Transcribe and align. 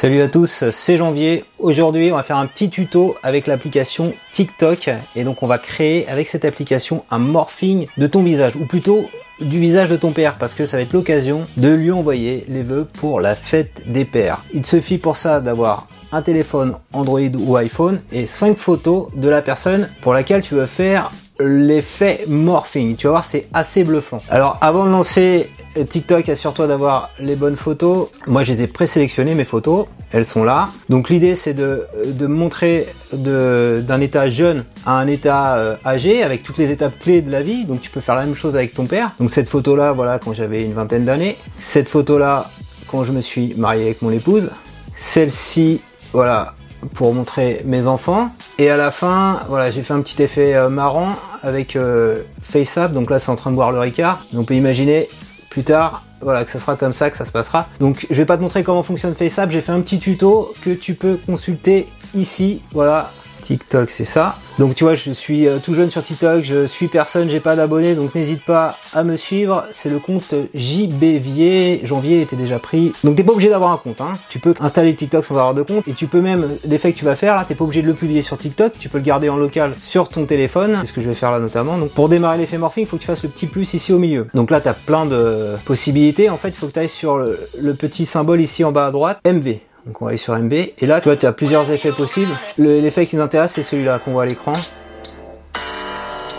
Salut 0.00 0.22
à 0.22 0.28
tous, 0.28 0.62
c'est 0.70 0.96
Janvier. 0.96 1.44
Aujourd'hui, 1.58 2.12
on 2.12 2.14
va 2.14 2.22
faire 2.22 2.36
un 2.36 2.46
petit 2.46 2.70
tuto 2.70 3.16
avec 3.24 3.48
l'application 3.48 4.14
TikTok. 4.30 4.90
Et 5.16 5.24
donc, 5.24 5.42
on 5.42 5.48
va 5.48 5.58
créer 5.58 6.08
avec 6.08 6.28
cette 6.28 6.44
application 6.44 7.04
un 7.10 7.18
morphing 7.18 7.88
de 7.96 8.06
ton 8.06 8.22
visage, 8.22 8.54
ou 8.54 8.64
plutôt 8.64 9.10
du 9.40 9.58
visage 9.58 9.88
de 9.88 9.96
ton 9.96 10.12
père, 10.12 10.38
parce 10.38 10.54
que 10.54 10.66
ça 10.66 10.76
va 10.76 10.84
être 10.84 10.92
l'occasion 10.92 11.48
de 11.56 11.70
lui 11.70 11.90
envoyer 11.90 12.44
les 12.48 12.62
vœux 12.62 12.84
pour 12.84 13.20
la 13.20 13.34
fête 13.34 13.82
des 13.86 14.04
pères. 14.04 14.44
Il 14.54 14.64
suffit 14.64 14.98
pour 14.98 15.16
ça 15.16 15.40
d'avoir 15.40 15.88
un 16.12 16.22
téléphone 16.22 16.76
Android 16.92 17.34
ou 17.36 17.56
iPhone 17.56 18.00
et 18.12 18.28
5 18.28 18.56
photos 18.56 19.08
de 19.16 19.28
la 19.28 19.42
personne 19.42 19.90
pour 20.00 20.12
laquelle 20.12 20.42
tu 20.42 20.54
veux 20.54 20.66
faire 20.66 21.10
l'effet 21.40 22.24
morphing. 22.28 22.94
Tu 22.94 23.08
vas 23.08 23.14
voir, 23.14 23.24
c'est 23.24 23.48
assez 23.52 23.82
bluffant. 23.82 24.18
Alors, 24.30 24.58
avant 24.60 24.84
de 24.84 24.90
lancer 24.90 25.50
TikTok, 25.84 26.28
assure-toi 26.28 26.66
d'avoir 26.66 27.10
les 27.20 27.36
bonnes 27.36 27.56
photos. 27.56 28.08
Moi, 28.26 28.42
je 28.44 28.52
les 28.52 28.62
ai 28.62 28.66
présélectionnées, 28.66 29.34
mes 29.34 29.44
photos. 29.44 29.86
Elles 30.12 30.24
sont 30.24 30.44
là. 30.44 30.70
Donc, 30.88 31.08
l'idée, 31.08 31.34
c'est 31.34 31.54
de, 31.54 31.86
de 32.04 32.26
montrer 32.26 32.86
d'un 33.12 34.00
état 34.00 34.28
jeune 34.28 34.64
à 34.86 34.98
un 34.98 35.06
état 35.06 35.56
euh, 35.56 35.76
âgé 35.84 36.22
avec 36.22 36.42
toutes 36.42 36.58
les 36.58 36.70
étapes 36.70 36.98
clés 36.98 37.22
de 37.22 37.30
la 37.30 37.42
vie. 37.42 37.64
Donc, 37.64 37.80
tu 37.80 37.90
peux 37.90 38.00
faire 38.00 38.14
la 38.14 38.24
même 38.24 38.36
chose 38.36 38.56
avec 38.56 38.74
ton 38.74 38.86
père. 38.86 39.12
Donc, 39.20 39.30
cette 39.30 39.48
photo-là, 39.48 39.92
voilà, 39.92 40.18
quand 40.18 40.32
j'avais 40.32 40.64
une 40.64 40.72
vingtaine 40.72 41.04
d'années. 41.04 41.36
Cette 41.60 41.88
photo-là, 41.88 42.50
quand 42.86 43.04
je 43.04 43.12
me 43.12 43.20
suis 43.20 43.54
marié 43.56 43.84
avec 43.84 44.02
mon 44.02 44.10
épouse. 44.10 44.50
Celle-ci, 44.96 45.80
voilà, 46.12 46.54
pour 46.94 47.14
montrer 47.14 47.62
mes 47.64 47.86
enfants. 47.86 48.30
Et 48.58 48.70
à 48.70 48.76
la 48.76 48.90
fin, 48.90 49.40
voilà, 49.48 49.70
j'ai 49.70 49.82
fait 49.82 49.94
un 49.94 50.00
petit 50.00 50.22
effet 50.22 50.54
euh, 50.54 50.68
marrant 50.68 51.14
avec 51.42 51.76
euh, 51.76 52.22
FaceApp. 52.42 52.92
Donc 52.92 53.10
là, 53.10 53.18
c'est 53.18 53.30
en 53.30 53.36
train 53.36 53.50
de 53.50 53.56
boire 53.56 53.72
le 53.72 53.78
Ricard. 53.78 54.24
on 54.34 54.44
peut 54.44 54.54
imaginer 54.54 55.08
plus 55.50 55.64
tard, 55.64 56.04
voilà, 56.20 56.44
que 56.44 56.50
ça 56.50 56.58
sera 56.58 56.76
comme 56.76 56.92
ça, 56.92 57.10
que 57.10 57.16
ça 57.16 57.24
se 57.24 57.32
passera. 57.32 57.68
Donc 57.80 58.06
je 58.10 58.14
vais 58.14 58.26
pas 58.26 58.36
te 58.36 58.42
montrer 58.42 58.62
comment 58.62 58.82
fonctionne 58.82 59.14
FaceApp. 59.14 59.50
J'ai 59.50 59.60
fait 59.60 59.72
un 59.72 59.80
petit 59.80 59.98
tuto 59.98 60.52
que 60.62 60.70
tu 60.70 60.94
peux 60.94 61.18
consulter 61.26 61.88
ici. 62.14 62.60
Voilà, 62.72 63.10
TikTok, 63.48 63.90
c'est 63.90 64.04
ça. 64.04 64.36
Donc 64.58 64.74
tu 64.74 64.84
vois, 64.84 64.94
je 64.94 65.10
suis 65.10 65.48
euh, 65.48 65.56
tout 65.58 65.72
jeune 65.72 65.88
sur 65.88 66.02
TikTok, 66.02 66.44
je 66.44 66.66
suis 66.66 66.86
personne, 66.86 67.30
j'ai 67.30 67.40
pas 67.40 67.56
d'abonnés, 67.56 67.94
donc 67.94 68.14
n'hésite 68.14 68.44
pas 68.44 68.76
à 68.92 69.04
me 69.04 69.16
suivre. 69.16 69.64
C'est 69.72 69.88
le 69.88 69.98
compte 70.00 70.34
JBvier. 70.54 71.80
Janvier 71.82 72.20
était 72.20 72.36
déjà 72.36 72.58
pris. 72.58 72.92
Donc 73.04 73.16
t'es 73.16 73.24
pas 73.24 73.32
obligé 73.32 73.48
d'avoir 73.48 73.72
un 73.72 73.78
compte. 73.78 74.02
Hein. 74.02 74.18
Tu 74.28 74.38
peux 74.38 74.52
installer 74.60 74.94
TikTok 74.94 75.24
sans 75.24 75.36
avoir 75.36 75.54
de 75.54 75.62
compte 75.62 75.88
et 75.88 75.94
tu 75.94 76.08
peux 76.08 76.20
même 76.20 76.46
l'effet 76.66 76.92
que 76.92 76.98
tu 76.98 77.06
vas 77.06 77.16
faire 77.16 77.36
là, 77.36 77.46
t'es 77.48 77.54
pas 77.54 77.64
obligé 77.64 77.80
de 77.80 77.86
le 77.86 77.94
publier 77.94 78.20
sur 78.20 78.36
TikTok. 78.36 78.74
Tu 78.78 78.90
peux 78.90 78.98
le 78.98 79.04
garder 79.04 79.30
en 79.30 79.38
local 79.38 79.72
sur 79.80 80.10
ton 80.10 80.26
téléphone. 80.26 80.76
C'est 80.82 80.88
ce 80.88 80.92
que 80.92 81.00
je 81.00 81.08
vais 81.08 81.14
faire 81.14 81.32
là 81.32 81.38
notamment. 81.38 81.78
Donc 81.78 81.92
pour 81.92 82.10
démarrer 82.10 82.36
l'effet 82.36 82.58
morphing, 82.58 82.84
il 82.84 82.86
faut 82.86 82.98
que 82.98 83.02
tu 83.02 83.06
fasses 83.06 83.22
le 83.22 83.30
petit 83.30 83.46
plus 83.46 83.72
ici 83.72 83.94
au 83.94 83.98
milieu. 83.98 84.26
Donc 84.34 84.50
là, 84.50 84.60
t'as 84.60 84.74
plein 84.74 85.06
de 85.06 85.56
possibilités. 85.64 86.28
En 86.28 86.36
fait, 86.36 86.50
il 86.50 86.56
faut 86.56 86.66
que 86.66 86.72
tu 86.72 86.80
ailles 86.80 86.90
sur 86.90 87.16
le 87.16 87.74
petit 87.74 88.04
symbole 88.04 88.42
ici 88.42 88.62
en 88.62 88.72
bas 88.72 88.88
à 88.88 88.90
droite, 88.90 89.20
MV. 89.24 89.60
Donc 89.88 90.02
on 90.02 90.04
va 90.04 90.10
aller 90.10 90.18
sur 90.18 90.38
MB. 90.38 90.52
Et 90.52 90.74
là, 90.82 91.00
tu 91.00 91.08
vois, 91.08 91.16
tu 91.16 91.24
as 91.24 91.32
plusieurs 91.32 91.70
effets 91.70 91.92
possibles. 91.92 92.30
L'effet 92.58 93.06
qui 93.06 93.16
nous 93.16 93.22
intéresse, 93.22 93.52
c'est 93.54 93.62
celui-là 93.62 93.98
qu'on 93.98 94.12
voit 94.12 94.24
à 94.24 94.26
l'écran. 94.26 94.52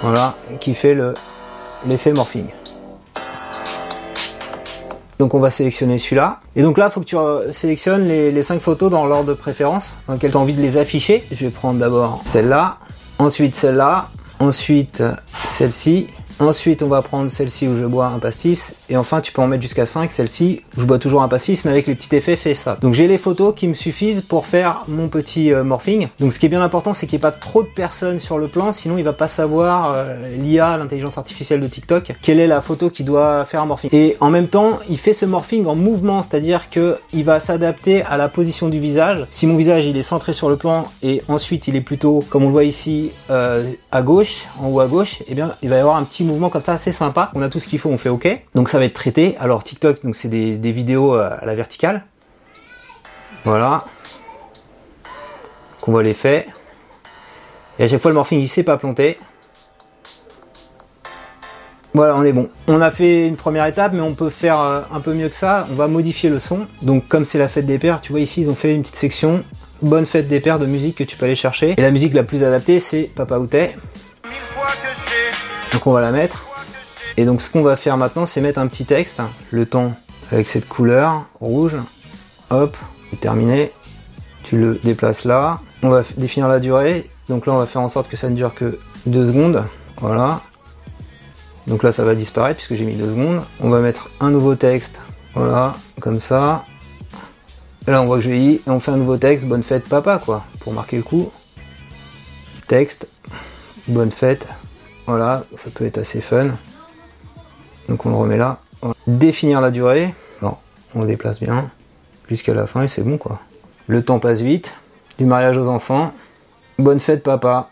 Voilà, 0.03 0.35
qui 0.59 0.75
fait 0.75 0.95
l'effet 1.83 2.13
morphing. 2.13 2.45
Donc 5.17 5.33
on 5.33 5.39
va 5.39 5.49
sélectionner 5.49 5.97
celui-là. 5.97 6.41
Et 6.55 6.61
donc 6.61 6.77
là, 6.77 6.89
il 6.89 6.91
faut 6.91 7.01
que 7.01 7.05
tu 7.05 7.17
sélectionnes 7.51 8.07
les, 8.07 8.31
les 8.31 8.43
5 8.43 8.61
photos 8.61 8.91
dans 8.91 9.07
l'ordre 9.07 9.29
de 9.29 9.33
préférence 9.33 9.93
dans 10.07 10.13
lequel 10.13 10.31
tu 10.31 10.37
as 10.37 10.39
envie 10.39 10.53
de 10.53 10.61
les 10.61 10.77
afficher. 10.77 11.25
Je 11.31 11.45
vais 11.45 11.51
prendre 11.51 11.79
d'abord 11.79 12.21
celle-là, 12.25 12.77
ensuite 13.17 13.55
celle-là, 13.55 14.09
ensuite 14.39 15.03
celle-ci, 15.43 16.07
Ensuite, 16.39 16.83
on 16.83 16.87
va 16.87 17.01
prendre 17.01 17.29
celle-ci 17.29 17.67
où 17.67 17.75
je 17.75 17.85
bois 17.85 18.07
un 18.07 18.19
pastis. 18.19 18.75
Et 18.89 18.97
enfin, 18.97 19.21
tu 19.21 19.31
peux 19.31 19.41
en 19.41 19.47
mettre 19.47 19.61
jusqu'à 19.61 19.85
5. 19.85 20.11
Celle-ci 20.11 20.61
je 20.77 20.85
bois 20.85 20.99
toujours 20.99 21.21
un 21.21 21.27
pastis, 21.27 21.65
mais 21.65 21.71
avec 21.71 21.87
les 21.87 21.95
petits 21.95 22.15
effets 22.15 22.35
fait 22.35 22.53
ça. 22.53 22.77
Donc 22.79 22.93
j'ai 22.93 23.07
les 23.07 23.17
photos 23.17 23.53
qui 23.55 23.67
me 23.67 23.73
suffisent 23.73 24.21
pour 24.21 24.45
faire 24.45 24.83
mon 24.87 25.09
petit 25.09 25.51
euh, 25.51 25.63
morphing. 25.63 26.07
Donc 26.19 26.33
ce 26.33 26.39
qui 26.39 26.45
est 26.45 26.49
bien 26.49 26.61
important, 26.61 26.93
c'est 26.93 27.05
qu'il 27.05 27.17
n'y 27.17 27.21
ait 27.21 27.29
pas 27.29 27.31
trop 27.31 27.63
de 27.63 27.67
personnes 27.67 28.19
sur 28.19 28.37
le 28.37 28.47
plan, 28.47 28.71
sinon 28.71 28.97
il 28.97 29.03
va 29.03 29.13
pas 29.13 29.27
savoir 29.27 29.93
euh, 29.93 30.37
l'IA, 30.37 30.77
l'intelligence 30.77 31.17
artificielle 31.17 31.59
de 31.59 31.67
TikTok, 31.67 32.13
quelle 32.21 32.39
est 32.39 32.47
la 32.47 32.61
photo 32.61 32.89
qui 32.89 33.03
doit 33.03 33.43
faire 33.45 33.61
un 33.61 33.65
morphing. 33.65 33.89
Et 33.93 34.15
en 34.19 34.29
même 34.29 34.47
temps, 34.47 34.79
il 34.89 34.97
fait 34.97 35.13
ce 35.13 35.25
morphing 35.25 35.65
en 35.65 35.75
mouvement, 35.75 36.23
c'est-à-dire 36.23 36.69
que 36.69 36.97
il 37.13 37.23
va 37.23 37.39
s'adapter 37.39 38.03
à 38.03 38.17
la 38.17 38.29
position 38.29 38.69
du 38.69 38.79
visage. 38.79 39.25
Si 39.29 39.47
mon 39.47 39.57
visage 39.57 39.85
il 39.85 39.97
est 39.97 40.01
centré 40.01 40.33
sur 40.33 40.49
le 40.49 40.55
plan 40.55 40.85
et 41.03 41.21
ensuite 41.27 41.67
il 41.67 41.75
est 41.75 41.81
plutôt, 41.81 42.23
comme 42.29 42.43
on 42.43 42.47
le 42.47 42.53
voit 42.53 42.63
ici, 42.63 43.11
euh, 43.29 43.69
à 43.91 44.01
gauche, 44.01 44.45
en 44.61 44.69
haut 44.69 44.79
à 44.79 44.87
gauche, 44.87 45.17
eh 45.27 45.35
bien 45.35 45.55
il 45.61 45.69
va 45.69 45.75
y 45.75 45.79
avoir 45.79 45.97
un 45.97 46.03
petit 46.03 46.23
mouvement 46.29 46.49
comme 46.49 46.61
ça 46.61 46.73
assez 46.73 46.91
sympa. 46.91 47.31
On 47.35 47.41
a 47.41 47.49
tout 47.49 47.59
ce 47.59 47.67
qu'il 47.67 47.79
faut, 47.79 47.89
on 47.89 47.97
fait 47.97 48.09
OK. 48.09 48.27
Donc 48.55 48.69
ça 48.69 48.79
va 48.79 48.85
être 48.85 48.93
traité. 48.93 49.35
Alors 49.39 49.63
TikTok, 49.63 50.03
donc 50.03 50.15
c'est 50.15 50.29
des, 50.29 50.71
vidéos 50.71 51.15
euh, 51.15 51.29
à 51.39 51.45
la 51.45 51.55
verticale. 51.55 52.05
Voilà. 53.43 53.85
Qu'on 55.81 55.91
voit 55.91 56.03
l'effet. 56.03 56.47
Et 57.77 57.83
à 57.83 57.87
chaque 57.87 58.01
fois 58.01 58.11
le 58.11 58.15
morphing 58.15 58.39
il 58.39 58.47
s'est 58.47 58.63
pas 58.63 58.77
planté. 58.77 59.19
Voilà, 61.93 62.15
on 62.15 62.23
est 62.23 62.33
bon. 62.33 62.49
On 62.67 62.81
a 62.81 62.91
fait 62.91 63.27
une 63.27 63.35
première 63.35 63.65
étape, 63.65 63.93
mais 63.93 64.01
on 64.01 64.13
peut 64.13 64.29
faire 64.29 64.59
euh, 64.59 64.81
un 64.93 64.99
peu 64.99 65.13
mieux 65.13 65.27
que 65.27 65.35
ça. 65.35 65.67
On 65.71 65.73
va 65.73 65.87
modifier 65.87 66.29
le 66.29 66.39
son. 66.39 66.67
Donc, 66.83 67.07
comme 67.07 67.25
c'est 67.25 67.39
la 67.39 67.47
fête 67.47 67.65
des 67.65 67.79
pères, 67.79 67.99
tu 67.99 68.11
vois 68.11 68.21
ici, 68.21 68.41
ils 68.41 68.49
ont 68.49 68.55
fait 68.55 68.75
une 68.75 68.81
petite 68.81 68.95
section 68.95 69.43
bonne 69.81 70.05
fête 70.05 70.27
des 70.27 70.39
pères 70.39 70.59
de 70.59 70.65
musique 70.65 70.97
que 70.97 71.03
tu 71.03 71.17
peux 71.17 71.25
aller 71.25 71.35
chercher. 71.35 71.75
Et 71.77 71.81
la 71.81 71.91
musique 71.91 72.13
la 72.13 72.23
plus 72.23 72.43
adaptée, 72.43 72.79
c'est 72.79 73.09
Papa 73.15 73.37
Outé. 73.37 73.71
Donc 75.73 75.87
on 75.87 75.93
va 75.93 76.01
la 76.01 76.11
mettre. 76.11 76.45
Et 77.17 77.25
donc 77.25 77.41
ce 77.41 77.49
qu'on 77.49 77.61
va 77.61 77.75
faire 77.75 77.97
maintenant, 77.97 78.25
c'est 78.25 78.41
mettre 78.41 78.59
un 78.59 78.67
petit 78.67 78.85
texte, 78.85 79.21
le 79.51 79.65
temps 79.65 79.93
avec 80.31 80.47
cette 80.47 80.67
couleur 80.67 81.25
rouge. 81.39 81.75
Hop, 82.49 82.75
terminé. 83.21 83.71
Tu 84.43 84.57
le 84.57 84.79
déplaces 84.83 85.25
là. 85.25 85.59
On 85.83 85.89
va 85.89 86.03
définir 86.17 86.47
la 86.47 86.59
durée. 86.59 87.09
Donc 87.27 87.45
là, 87.45 87.53
on 87.53 87.57
va 87.57 87.65
faire 87.65 87.81
en 87.81 87.89
sorte 87.89 88.09
que 88.09 88.17
ça 88.17 88.29
ne 88.29 88.35
dure 88.35 88.55
que 88.55 88.79
2 89.05 89.27
secondes. 89.27 89.63
Voilà. 89.97 90.41
Donc 91.67 91.83
là, 91.83 91.91
ça 91.91 92.03
va 92.03 92.15
disparaître 92.15 92.55
puisque 92.57 92.73
j'ai 92.73 92.85
mis 92.85 92.95
2 92.95 93.09
secondes. 93.09 93.43
On 93.59 93.69
va 93.69 93.79
mettre 93.79 94.09
un 94.19 94.31
nouveau 94.31 94.55
texte. 94.55 94.99
Voilà, 95.35 95.75
comme 95.99 96.19
ça. 96.19 96.65
Et 97.87 97.91
là, 97.91 98.01
on 98.01 98.07
voit 98.07 98.17
que 98.17 98.23
je 98.23 98.29
vais 98.29 98.39
y. 98.39 98.53
Et 98.55 98.61
on 98.67 98.79
fait 98.79 98.91
un 98.91 98.97
nouveau 98.97 99.17
texte. 99.17 99.45
Bonne 99.45 99.63
fête, 99.63 99.87
papa, 99.87 100.17
quoi. 100.17 100.43
Pour 100.59 100.73
marquer 100.73 100.97
le 100.97 101.03
coup. 101.03 101.31
Texte. 102.67 103.07
Bonne 103.89 104.11
fête. 104.11 104.47
Voilà, 105.07 105.43
ça 105.55 105.71
peut 105.71 105.85
être 105.85 105.97
assez 105.97 106.21
fun. 106.21 106.49
Donc 107.87 108.05
on 108.05 108.09
le 108.09 108.15
remet 108.15 108.37
là. 108.37 108.59
Définir 109.07 109.61
la 109.61 109.71
durée. 109.71 110.13
Non, 110.43 110.57
on 110.93 111.01
le 111.01 111.07
déplace 111.07 111.39
bien. 111.39 111.71
Jusqu'à 112.27 112.53
la 112.53 112.67
fin 112.67 112.83
et 112.83 112.87
c'est 112.87 113.01
bon 113.01 113.17
quoi. 113.17 113.39
Le 113.87 114.05
temps 114.05 114.19
passe 114.19 114.41
vite. 114.41 114.75
Du 115.17 115.25
mariage 115.25 115.57
aux 115.57 115.67
enfants. 115.67 116.13
Bonne 116.77 116.99
fête 116.99 117.23
papa. 117.23 117.71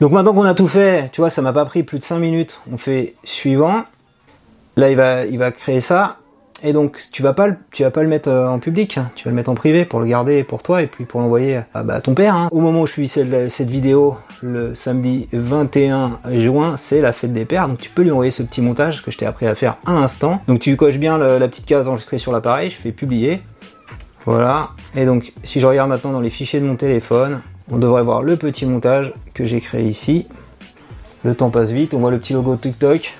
Donc 0.00 0.12
maintenant 0.12 0.32
qu'on 0.32 0.44
a 0.44 0.54
tout 0.54 0.68
fait, 0.68 1.10
tu 1.12 1.20
vois, 1.20 1.28
ça 1.28 1.42
m'a 1.42 1.52
pas 1.52 1.64
pris 1.64 1.82
plus 1.82 1.98
de 1.98 2.04
5 2.04 2.20
minutes. 2.20 2.60
On 2.72 2.78
fait 2.78 3.16
suivant. 3.24 3.82
Là, 4.76 4.90
il 4.90 4.96
va, 4.96 5.26
il 5.26 5.38
va 5.38 5.50
créer 5.50 5.80
ça. 5.80 6.19
Et 6.62 6.72
donc 6.72 7.00
tu 7.12 7.22
vas 7.22 7.32
pas 7.32 7.48
tu 7.70 7.82
vas 7.82 7.90
pas 7.90 8.02
le 8.02 8.08
mettre 8.08 8.28
euh, 8.28 8.48
en 8.48 8.58
public, 8.58 8.98
hein. 8.98 9.10
tu 9.14 9.24
vas 9.24 9.30
le 9.30 9.36
mettre 9.36 9.50
en 9.50 9.54
privé 9.54 9.84
pour 9.84 10.00
le 10.00 10.06
garder 10.06 10.44
pour 10.44 10.62
toi 10.62 10.82
et 10.82 10.86
puis 10.86 11.04
pour 11.04 11.20
l'envoyer 11.20 11.60
à, 11.74 11.82
bah, 11.82 12.00
ton 12.00 12.14
père. 12.14 12.34
Hein. 12.34 12.48
Au 12.52 12.60
moment 12.60 12.82
où 12.82 12.86
je 12.86 13.04
cette, 13.06 13.50
cette 13.50 13.70
vidéo, 13.70 14.16
le 14.42 14.74
samedi 14.74 15.28
21 15.32 16.20
juin, 16.32 16.76
c'est 16.76 17.00
la 17.00 17.12
fête 17.12 17.32
des 17.32 17.44
pères, 17.44 17.68
donc 17.68 17.78
tu 17.78 17.90
peux 17.90 18.02
lui 18.02 18.10
envoyer 18.10 18.30
ce 18.30 18.42
petit 18.42 18.60
montage 18.60 19.02
que 19.02 19.10
je 19.10 19.18
t'ai 19.18 19.26
appris 19.26 19.46
à 19.46 19.54
faire 19.54 19.76
à 19.86 19.92
l'instant. 19.94 20.42
Donc 20.48 20.60
tu 20.60 20.76
coches 20.76 20.98
bien 20.98 21.18
la 21.18 21.48
petite 21.48 21.66
case 21.66 21.88
enregistrée 21.88 22.18
sur 22.18 22.32
l'appareil, 22.32 22.70
je 22.70 22.76
fais 22.76 22.92
publier. 22.92 23.40
Voilà. 24.26 24.70
Et 24.94 25.06
donc 25.06 25.32
si 25.42 25.60
je 25.60 25.66
regarde 25.66 25.88
maintenant 25.88 26.12
dans 26.12 26.20
les 26.20 26.30
fichiers 26.30 26.60
de 26.60 26.66
mon 26.66 26.76
téléphone, 26.76 27.40
on 27.70 27.78
devrait 27.78 28.02
voir 28.02 28.22
le 28.22 28.36
petit 28.36 28.66
montage 28.66 29.12
que 29.34 29.44
j'ai 29.44 29.60
créé 29.60 29.86
ici. 29.86 30.26
Le 31.22 31.34
temps 31.34 31.50
passe 31.50 31.70
vite, 31.70 31.94
on 31.94 31.98
voit 31.98 32.10
le 32.10 32.18
petit 32.18 32.32
logo 32.32 32.56
TikTok, 32.56 33.14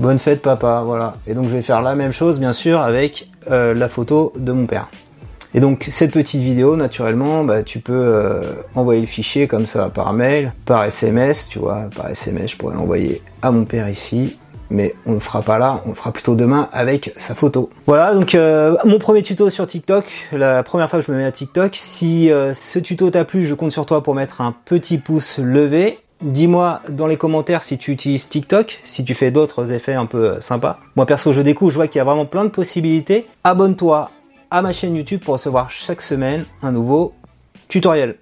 Bonne 0.00 0.18
fête 0.18 0.40
papa, 0.40 0.82
voilà. 0.82 1.16
Et 1.26 1.34
donc 1.34 1.48
je 1.48 1.52
vais 1.52 1.60
faire 1.60 1.82
la 1.82 1.94
même 1.94 2.10
chose 2.10 2.40
bien 2.40 2.54
sûr 2.54 2.80
avec 2.80 3.28
euh, 3.50 3.74
la 3.74 3.86
photo 3.86 4.32
de 4.34 4.50
mon 4.50 4.64
père. 4.64 4.88
Et 5.52 5.60
donc 5.60 5.88
cette 5.90 6.12
petite 6.12 6.40
vidéo, 6.40 6.74
naturellement, 6.74 7.44
bah, 7.44 7.62
tu 7.62 7.80
peux 7.80 7.92
euh, 7.92 8.44
envoyer 8.74 9.02
le 9.02 9.06
fichier 9.06 9.46
comme 9.46 9.66
ça 9.66 9.90
par 9.90 10.14
mail, 10.14 10.54
par 10.64 10.84
SMS, 10.84 11.50
tu 11.50 11.58
vois, 11.58 11.90
par 11.94 12.08
SMS, 12.08 12.52
je 12.52 12.56
pourrais 12.56 12.76
l'envoyer 12.76 13.20
à 13.42 13.50
mon 13.50 13.66
père 13.66 13.90
ici, 13.90 14.38
mais 14.70 14.94
on 15.04 15.12
le 15.12 15.18
fera 15.18 15.42
pas 15.42 15.58
là, 15.58 15.82
on 15.84 15.90
le 15.90 15.94
fera 15.94 16.12
plutôt 16.12 16.34
demain 16.34 16.70
avec 16.72 17.12
sa 17.18 17.34
photo. 17.34 17.68
Voilà, 17.84 18.14
donc 18.14 18.34
euh, 18.34 18.76
mon 18.86 18.98
premier 18.98 19.22
tuto 19.22 19.50
sur 19.50 19.66
TikTok, 19.66 20.06
la 20.32 20.62
première 20.62 20.88
fois 20.88 21.00
que 21.00 21.04
je 21.04 21.12
me 21.12 21.18
mets 21.18 21.26
à 21.26 21.32
TikTok. 21.32 21.76
Si 21.76 22.30
ce 22.54 22.78
tuto 22.78 23.10
t'a 23.10 23.26
plu, 23.26 23.44
je 23.44 23.52
compte 23.52 23.72
sur 23.72 23.84
toi 23.84 24.02
pour 24.02 24.14
mettre 24.14 24.40
un 24.40 24.54
petit 24.64 24.96
pouce 24.96 25.38
levé 25.40 25.98
Dis-moi 26.22 26.82
dans 26.90 27.06
les 27.06 27.16
commentaires 27.16 27.62
si 27.62 27.78
tu 27.78 27.92
utilises 27.92 28.28
TikTok, 28.28 28.80
si 28.84 29.04
tu 29.04 29.14
fais 29.14 29.30
d'autres 29.30 29.72
effets 29.72 29.94
un 29.94 30.04
peu 30.04 30.32
euh, 30.32 30.40
sympas. 30.40 30.78
Moi 30.94 31.06
perso, 31.06 31.32
je 31.32 31.40
découvre, 31.40 31.70
je 31.70 31.76
vois 31.76 31.88
qu'il 31.88 31.98
y 31.98 32.00
a 32.00 32.04
vraiment 32.04 32.26
plein 32.26 32.44
de 32.44 32.50
possibilités. 32.50 33.26
Abonne-toi 33.42 34.10
à 34.50 34.60
ma 34.60 34.72
chaîne 34.72 34.96
YouTube 34.96 35.22
pour 35.24 35.34
recevoir 35.34 35.70
chaque 35.70 36.02
semaine 36.02 36.44
un 36.62 36.72
nouveau 36.72 37.14
tutoriel. 37.68 38.16